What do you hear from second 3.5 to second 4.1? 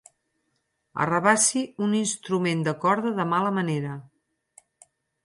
manera.